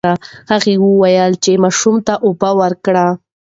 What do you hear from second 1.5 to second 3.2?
ماشوم ته اوبه ورکړه.